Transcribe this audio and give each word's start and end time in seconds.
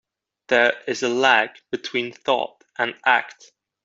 There 0.47 0.81
is 0.87 1.03
a 1.03 1.09
lag 1.09 1.51
between 1.69 2.11
thought 2.11 2.63
and 2.79 2.95
act. 3.05 3.51